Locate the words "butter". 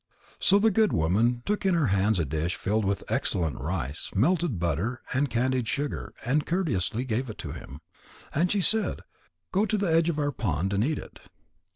4.57-5.03